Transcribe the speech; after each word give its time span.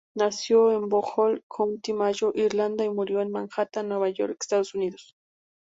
Nació 0.15 0.71
en 0.75 0.89
Bohol, 0.89 1.43
County 1.47 1.93
Mayo, 1.93 2.31
Irlanda 2.33 2.83
y 2.83 2.89
murió 2.89 3.21
en 3.21 3.29
Manhattan, 3.31 3.87
Nueva 3.89 4.09
York, 4.09 4.35
Estados 4.41 4.73
Unidos. 4.73 5.15